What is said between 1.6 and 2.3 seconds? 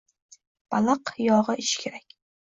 ichish kerak